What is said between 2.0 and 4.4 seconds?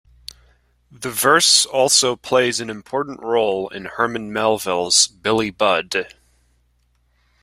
plays an important role in Herman